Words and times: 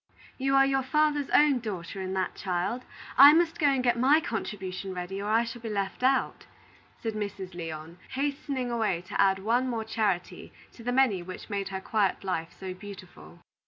"You 0.39 0.55
are 0.55 0.65
your 0.65 0.81
father's 0.81 1.29
own 1.29 1.59
daughter 1.59 2.01
in 2.01 2.15
that, 2.15 2.33
child. 2.33 2.81
I 3.19 3.33
must 3.33 3.59
go 3.59 3.67
and 3.67 3.83
get 3.83 3.99
my 3.99 4.19
contribution 4.19 4.95
ready, 4.95 5.21
or 5.21 5.29
I 5.29 5.43
shall 5.43 5.61
be 5.61 5.69
left 5.69 6.01
out," 6.01 6.47
said 7.03 7.13
Mrs. 7.13 7.53
Lyon, 7.53 7.99
hastening 8.09 8.71
away 8.71 9.01
to 9.09 9.21
add 9.21 9.37
one 9.37 9.69
more 9.69 9.83
charity 9.85 10.51
to 10.73 10.83
the 10.83 10.91
many 10.91 11.21
which 11.21 11.51
made 11.51 11.67
her 11.69 11.79
quiet 11.81 12.23
life 12.23 12.49
so 12.59 12.73
beautiful. 12.73 13.41